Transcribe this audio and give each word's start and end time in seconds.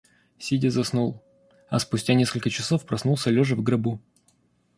Сидя 0.39 0.71
заснул, 0.71 1.21
а 1.69 1.77
спустя 1.77 2.15
несколько 2.15 2.49
часов 2.49 2.87
проснулся 2.87 3.29
лежа 3.29 3.55
в 3.55 3.61
гробу. 3.61 4.01